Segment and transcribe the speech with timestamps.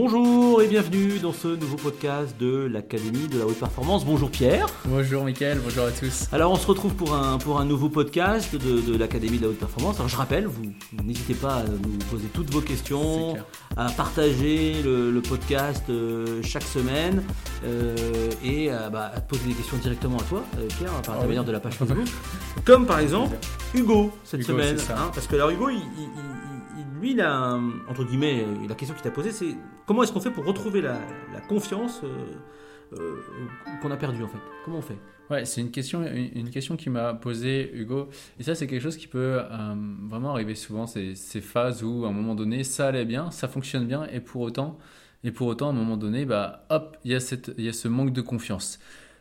[0.00, 4.06] Bonjour et bienvenue dans ce nouveau podcast de l'Académie de la Haute Performance.
[4.06, 4.68] Bonjour Pierre.
[4.84, 6.28] Bonjour Mickaël, bonjour à tous.
[6.30, 9.58] Alors on se retrouve pour un, pour un nouveau podcast de, l'Académie de la Haute
[9.58, 9.96] Performance.
[9.96, 10.72] Alors je rappelle, vous
[11.02, 13.38] n'hésitez pas à nous poser toutes vos questions,
[13.76, 17.24] à partager le, podcast euh, chaque semaine
[17.64, 21.44] euh, et bah, à, poser des questions directement à toi euh, Pierre par ah l'intermédiaire
[21.44, 22.06] de la page Facebook.
[22.64, 23.36] Comme par exemple
[23.74, 24.76] Hugo cette semaine.
[24.90, 25.82] Hein, parce que alors Hugo il
[27.00, 27.58] lui, la,
[27.88, 30.98] entre guillemets, la question qu'il t'a posée, c'est comment est-ce qu'on fait pour retrouver la,
[31.48, 33.16] confiance euh, euh,
[33.80, 34.38] qu'on a perdue en fait?
[34.64, 34.98] Comment on fait?
[35.30, 38.08] Ouais, c'est une question, une, question qui m'a posé Hugo.
[38.40, 39.74] Et ça, c'est quelque chose qui peut euh,
[40.08, 40.86] vraiment arriver souvent.
[40.86, 44.20] C'est ces phases où, à un moment donné, ça allait bien, ça fonctionne bien, et
[44.20, 44.78] pour autant,
[45.24, 47.72] et pour autant, à un moment donné, bah, hop, il y a il y a
[47.72, 48.78] ce manque de confiance.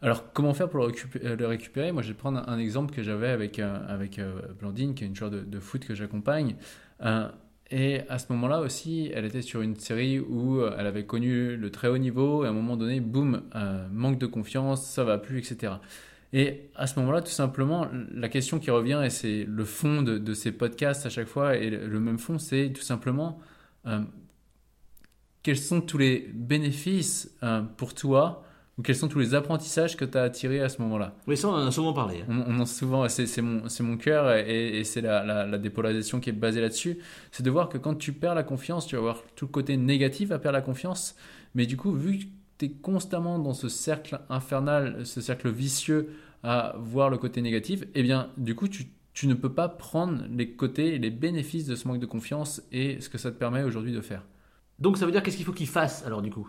[0.00, 3.58] Alors, comment faire pour le récupérer, Moi, je vais prendre un, exemple que j'avais avec,
[3.58, 4.20] avec
[4.60, 6.54] Blandine, qui est une joueur de, de foot que j'accompagne.
[7.70, 11.56] Et à ce moment-là aussi, elle était sur une série où euh, elle avait connu
[11.56, 15.04] le très haut niveau et à un moment donné, boum, euh, manque de confiance, ça
[15.04, 15.74] va plus, etc.
[16.32, 20.34] Et à ce moment-là, tout simplement, la question qui revient, et c'est le fond de,
[20.34, 23.38] ces podcasts à chaque fois, et le même fond, c'est tout simplement
[23.86, 24.00] euh,
[25.42, 27.34] quels sont tous les bénéfices
[27.76, 28.44] pour toi
[28.78, 31.48] ou quels sont tous les apprentissages que tu as attirés à ce moment-là Oui, ça,
[31.48, 32.22] on en a souvent parlé.
[32.28, 32.44] Hein.
[32.46, 36.32] On, en a souvent, c'est mon, mon cœur et, c'est la, la, dépolarisation qui est
[36.32, 36.98] basée là-dessus.
[37.32, 39.76] C'est de voir que quand tu perds la confiance, tu vas avoir tout le côté
[39.76, 41.16] négatif à perdre la confiance.
[41.56, 42.24] Mais du coup, vu que
[42.58, 46.10] tu es constamment dans ce cercle infernal, ce cercle vicieux
[46.44, 50.22] à voir le côté négatif, eh bien, du coup, tu, tu ne peux pas prendre
[50.30, 53.64] les côtés les bénéfices de ce manque de confiance et ce que ça te permet
[53.64, 54.22] aujourd'hui de faire.
[54.78, 56.48] Donc, ça veut dire qu'est-ce qu'il faut qu'il fasse alors, du coup?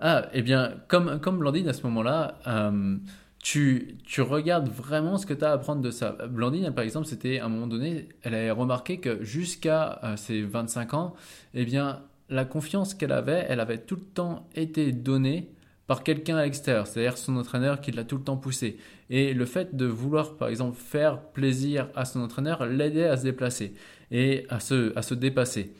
[0.00, 2.96] Ah, eh bien, comme, comme Blandine à ce moment-là, euh,
[3.42, 6.16] tu, tu regardes vraiment ce que tu as à apprendre de ça.
[6.28, 10.42] Blandine, par exemple, c'était à un moment donné, elle avait remarqué que jusqu'à euh, ses
[10.42, 11.14] 25 ans,
[11.54, 15.50] eh bien, la confiance qu'elle avait, elle avait tout le temps été donnée
[15.88, 18.76] par quelqu'un à l'extérieur, c'est-à-dire son entraîneur qui l'a tout le temps poussé.
[19.08, 23.22] Et le fait de vouloir, par exemple, faire plaisir à son entraîneur l'aidait à se
[23.22, 23.72] déplacer
[24.10, 25.72] et à se, à se dépasser.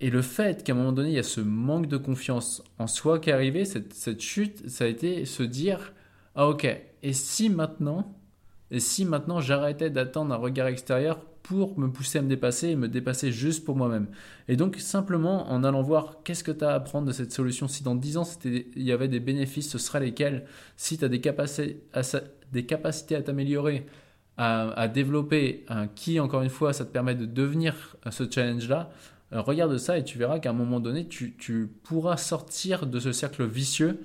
[0.00, 2.86] Et le fait qu'à un moment donné, il y a ce manque de confiance en
[2.86, 5.92] soi qui est arrivé, cette, chute, ça a été se dire
[6.36, 6.66] Ah, ok,
[7.02, 8.14] et si maintenant,
[8.70, 12.76] et si maintenant j'arrêtais d'attendre un regard extérieur pour me pousser à me dépasser et
[12.76, 14.06] me dépasser juste pour moi-même?
[14.46, 17.66] Et donc simplement en allant voir qu'est-ce que tu as à apprendre de cette solution,
[17.66, 20.44] si dans 10 ans il y avait des bénéfices, ce sera lesquels,
[20.76, 22.02] si tu as des capacités à,
[22.52, 23.86] des capacités à t'améliorer,
[24.36, 25.66] à, développer,
[25.96, 28.92] qui encore une fois ça te permet de devenir ce challenge-là,
[29.32, 33.12] euh, regarde ça et tu verras qu'à un moment donné, tu, pourras sortir de ce
[33.12, 34.00] cercle vicieux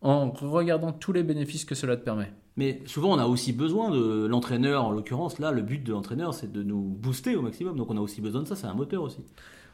[0.00, 2.32] en regardant tous les bénéfices que cela te permet.
[2.56, 6.34] Mais souvent, on a aussi besoin de l'entraîneur, en l'occurrence, là, le but de l'entraîneur,
[6.34, 7.76] c'est de nous booster au maximum.
[7.76, 9.20] Donc, on a aussi besoin de ça, c'est un moteur aussi.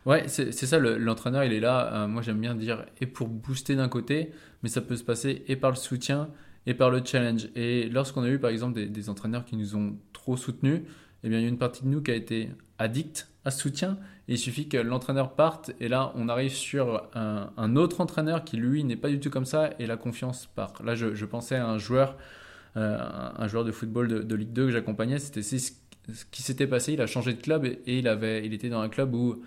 [0.07, 1.93] Ouais, c'est ça, l'entraîneur, il est là.
[1.93, 4.31] Euh, moi, j'aime bien dire, et pour booster d'un côté,
[4.63, 6.29] mais ça peut se passer et par le soutien
[6.67, 7.49] et par le challenge.
[7.57, 10.83] Et lorsqu'on a eu, par exemple, des, des, entraîneurs qui nous ont trop soutenus,
[11.25, 13.61] eh bien, il y a une partie de nous qui a été addict à ce
[13.61, 13.99] soutien
[14.29, 18.85] il suffit que l'entraîneur parte et là, on arrive sur un, autre entraîneur qui, lui,
[18.85, 20.75] n'est pas du tout comme ça et la confiance part.
[20.85, 22.17] Là, je, pensais à un joueur,
[22.77, 25.19] euh, un joueur de football de, Ligue 2 que j'accompagnais.
[25.19, 25.73] C'était ce
[26.31, 26.93] qui s'était passé.
[26.93, 29.43] Il a changé de club et, il, avait, il était dans un club où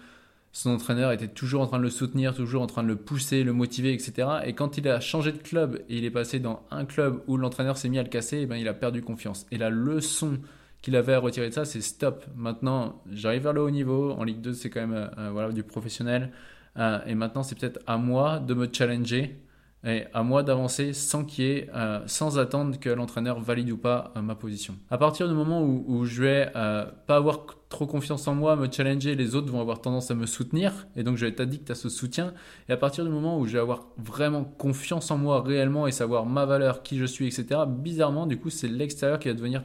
[0.52, 3.44] son entraîneur était toujours en train de le soutenir, toujours en train de le pousser,
[3.44, 4.28] le motiver, etc.
[4.46, 7.38] Et quand il a changé de club et il est passé dans un club où
[7.38, 9.46] l'entraîneur s'est mis à le casser, et eh ben, il a perdu confiance.
[9.52, 10.40] Et la leçon
[10.81, 12.25] qu'il avait à retirer de ça, c'est stop.
[12.36, 14.12] Maintenant, j'arrive vers le haut niveau.
[14.12, 16.31] En Ligue 2, c'est quand même euh, euh, voilà, du professionnel.
[16.78, 19.40] Euh, et maintenant, c'est peut-être à moi de me challenger
[19.84, 21.70] et à moi d'avancer sans qu'il ait,
[22.06, 24.75] sans attendre que l'entraîneur valide ou pas ma position.
[24.91, 29.16] À partir du moment où, je vais pas avoir trop confiance en moi, me challenger,
[29.16, 31.74] les autres vont avoir tendance à me soutenir et donc je vais être addict à
[31.74, 32.36] ce soutien.
[32.70, 35.91] Et à partir du moment où je vais avoir vraiment confiance en moi réellement et
[35.91, 37.62] savoir ma valeur, qui je suis, etc.
[37.68, 39.64] Bizarrement, du coup, c'est l'extérieur qui va devenir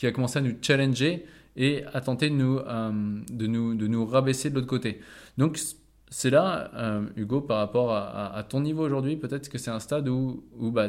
[0.00, 3.86] qui a commencé à nous challenger et à tenter de nous, euh, de nous, de
[3.86, 5.02] nous rabaisser de l'autre côté.
[5.36, 5.60] Donc
[6.08, 10.08] c'est là, euh, Hugo, par rapport à, ton niveau aujourd'hui, peut-être que c'est un stade
[10.08, 10.88] où, où bah,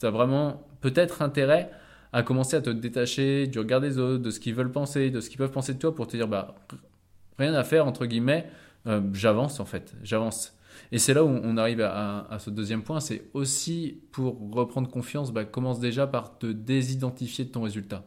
[0.00, 1.70] tu as vraiment peut-être intérêt
[2.14, 5.20] à commencer à te détacher du regard des autres, de ce qu'ils veulent penser, de
[5.20, 6.54] ce qu'ils peuvent penser de toi pour te dire, bah,
[7.38, 8.46] rien à faire, entre guillemets,
[8.86, 10.56] euh, j'avance en fait, j'avance.
[10.92, 14.88] Et c'est là où on arrive à, à ce deuxième point, c'est aussi pour reprendre
[14.88, 18.02] confiance, bah, commence déjà par te désidentifier de ton résultat.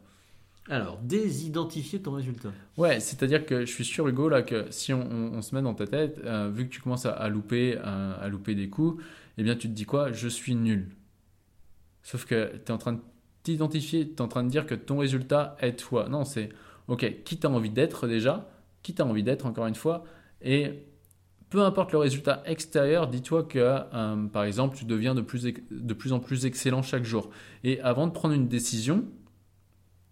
[0.70, 2.50] Alors, désidentifier ton résultat.
[2.78, 5.88] Ouais, c'est-à-dire que je suis sûr, Hugo, là, que si on, se met dans ta
[5.88, 9.04] tête, euh, vu que tu commences à, louper, à, louper des coups,
[9.40, 10.12] eh bien, tu te dis quoi?
[10.12, 10.90] Je suis nul.
[12.04, 13.00] Sauf que tu es en train de
[13.42, 16.08] t'identifier, tu es en train de dire que ton résultat est toi.
[16.08, 16.50] Non, c'est
[16.88, 18.48] OK, qui t'as envie d'être déjà?
[18.84, 20.04] Qui t'as envie d'être, encore une fois?
[20.44, 20.84] Et
[21.50, 25.94] peu importe le résultat extérieur, dis-toi que, euh, par exemple, tu deviens de plus, de
[25.96, 27.32] plus en plus excellent chaque jour.
[27.64, 29.06] Et avant de prendre une décision,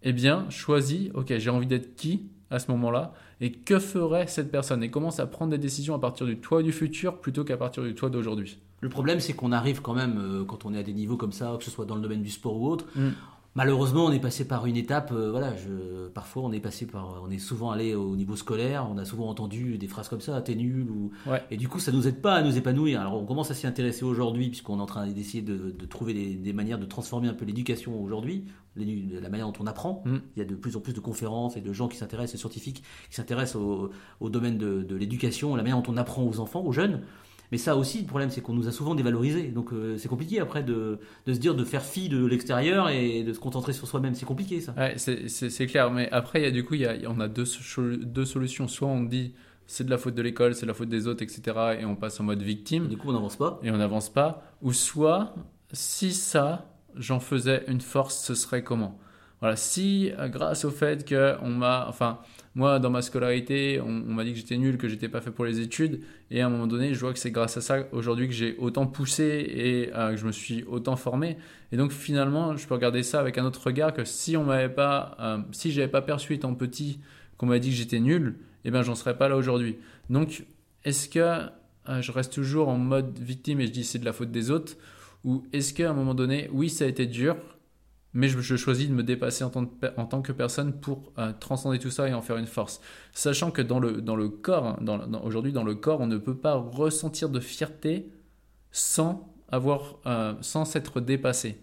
[0.02, 4.50] eh bien, choisis, ok, j'ai envie d'être qui à ce moment-là et que ferait cette
[4.50, 7.56] personne et commence à prendre des décisions à partir du toi du futur plutôt qu'à
[7.56, 8.58] partir du toi d'aujourd'hui.
[8.80, 11.32] Le problème, c'est qu'on arrive quand même, euh, quand on est à des niveaux comme
[11.32, 13.10] ça, que ce soit dans le domaine du sport ou autre, mm.
[13.54, 15.10] Malheureusement, on est passé par une étape.
[15.12, 18.86] Euh, voilà, je, parfois, on est passé par, on est souvent allé au niveau scolaire.
[18.90, 20.88] On a souvent entendu des phrases comme ça, t'es nul.
[20.90, 21.10] Ou,
[21.50, 23.00] Et du coup, ça nous aide pas à nous épanouir.
[23.00, 26.52] Alors, on commence à s'y intéresser aujourd'hui, puisqu'on est en train d'essayer de, trouver des,
[26.52, 28.44] manières de transformer un peu l'éducation aujourd'hui,
[28.76, 30.02] la manière dont on apprend.
[30.04, 30.16] Mm.
[30.36, 32.38] Il y a de plus en plus de conférences et de gens qui s'intéressent, des
[32.38, 36.62] scientifiques qui s'intéressent au, domaine de, de l'éducation, la manière dont on apprend aux enfants,
[36.64, 37.02] aux jeunes.
[37.50, 39.48] Mais ça aussi, le problème, c'est qu'on nous a souvent dévalorisés.
[39.48, 43.22] Donc euh, c'est compliqué après de, de, se dire de faire fi de l'extérieur et
[43.22, 44.14] de se concentrer sur soi-même.
[44.14, 44.74] C'est compliqué ça.
[44.76, 45.90] Ouais, c'est clair.
[45.90, 47.44] Mais après, il y a, du coup, y a, on a deux,
[48.02, 48.68] deux solutions.
[48.68, 49.34] Soit on dit
[49.66, 51.78] c'est de la faute de l'école, c'est de la faute des autres, etc.
[51.80, 52.86] Et on passe en mode victime.
[52.86, 53.60] Et du coup, on n'avance pas.
[53.62, 54.42] Et on n'avance pas.
[54.62, 55.34] Ou soit,
[55.72, 58.98] si ça, j'en faisais une force, ce serait comment?
[59.40, 61.86] Voilà, si euh, grâce au fait qu'on m'a.
[61.88, 62.18] Enfin
[62.54, 65.44] moi, dans ma scolarité, on, m'a dit que j'étais nul, que j'étais pas fait pour
[65.44, 66.00] les études.
[66.32, 68.56] Et à un moment donné, je vois que c'est grâce à ça aujourd'hui que j'ai
[68.58, 71.36] autant poussé et euh, que je me suis autant formé.
[71.70, 74.74] Et donc finalement, je peux regarder ça avec un autre regard que si on m'avait
[74.74, 76.98] pas, euh, si j'avais pas perçu étant petit
[77.36, 79.76] qu'on m'a dit que j'étais nul, eh ben j'en serais pas là aujourd'hui.
[80.10, 80.44] Donc
[80.84, 81.48] est-ce que
[82.00, 84.76] je reste toujours en mode victime et je dis c'est de la faute des autres,
[85.24, 87.36] ou est-ce qu'à un moment donné, oui, ça a été dur,
[88.14, 92.08] mais je, choisis de me dépasser en tant, que personne pour euh, transcender tout ça
[92.08, 92.80] et en faire une force.
[93.12, 94.78] Sachant que dans le, dans le corps,
[95.22, 98.10] aujourd'hui dans le corps, on ne peut pas ressentir de fierté
[98.72, 101.58] sans avoir, euh, sans s'être dépassé.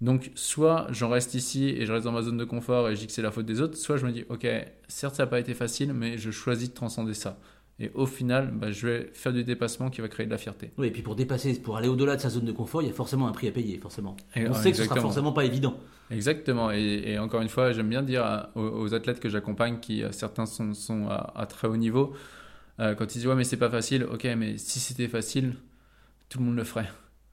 [0.00, 3.00] Donc, soit j'en reste ici et je reste dans ma zone de confort et je
[3.00, 4.46] dis que c'est la faute des autres, soit je me dis, ok,
[4.88, 7.38] certes ça n'a pas été facile, mais je choisis de transcender ça.
[7.78, 10.70] Et au final, bah, je vais faire du dépassement qui va créer de la fierté.
[10.78, 12.90] Oui, et puis pour dépasser, pour aller au-delà de sa zone de confort, il y
[12.90, 14.16] a forcément un prix à payer, forcément.
[14.36, 15.76] On sait que ce sera forcément pas évident.
[16.10, 16.70] Exactement.
[16.70, 20.74] Et, encore une fois, j'aime bien dire aux, athlètes que j'accompagne, qui euh, certains sont,
[20.74, 22.14] sont à, très haut niveau,
[22.80, 25.54] euh, quand ils disent ouais mais c'est pas facile, ok, mais si c'était facile,
[26.28, 26.90] tout le monde le ferait.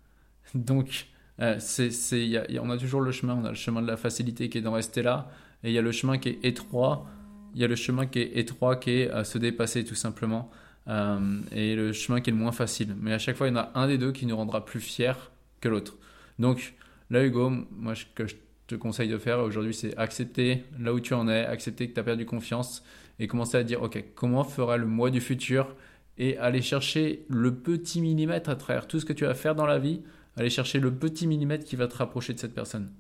[0.55, 1.07] Donc,
[1.41, 4.49] euh, c'est, y on a toujours le chemin, on a le chemin de la facilité
[4.49, 5.29] qui est d'en rester là,
[5.63, 7.05] et il y a le chemin qui est étroit
[7.53, 10.51] il y a le chemin qui est étroit, qui est à se dépasser tout simplement,
[10.87, 12.95] euh, et le chemin qui est le moins facile.
[12.99, 14.79] Mais à chaque fois, il y en a un des deux qui nous rendra plus
[14.79, 15.13] fiers
[15.61, 15.97] que l'autre.
[16.39, 16.75] Donc
[17.09, 18.35] là, Hugo, moi, ce que je
[18.67, 21.99] te conseille de faire aujourd'hui, c'est accepter là où tu en es, accepter que tu
[21.99, 22.83] as perdu confiance
[23.19, 25.75] et commencer à dire, OK, comment fera le mois du futur
[26.17, 29.65] et aller chercher le petit millimètre à travers tout ce que tu vas faire dans
[29.65, 30.01] la vie,
[30.35, 32.91] aller chercher le petit millimètre qui va te rapprocher de cette personne.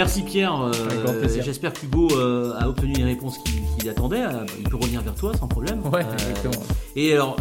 [0.00, 0.58] Merci Pierre.
[0.62, 3.36] Euh, j'espère qu'Hugo euh, a obtenu les réponses
[3.76, 4.22] qu'il attendait.
[4.22, 5.82] Euh, il peut revenir vers toi sans problème.
[5.92, 6.64] Ouais, exactement.
[6.96, 7.36] Et alors,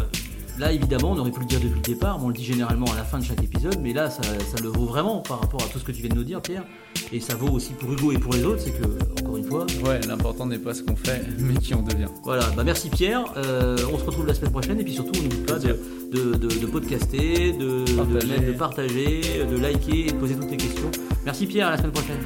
[0.60, 2.96] là évidemment, on aurait pu le dire depuis le départ, on le dit généralement à
[2.96, 4.22] la fin de chaque épisode, mais là ça,
[4.62, 6.64] le vaut vraiment par rapport à tout ce que tu viens de nous dire, Pierre.
[7.12, 9.66] Et ça vaut aussi pour Hugo et pour les autres, c'est que, encore une fois.
[9.84, 12.08] Ouais, l'important n'est pas ce qu'on fait, mais qui on devient.
[12.24, 13.24] Voilà, bah merci Pierre.
[13.36, 15.78] on se retrouve la semaine prochaine, et puis surtout, n'oublie pas de,
[16.12, 18.40] de, podcaster, de partager.
[18.40, 20.92] de partager, de liker et de poser toutes les questions.
[21.26, 22.18] Merci Pierre, à la semaine prochaine.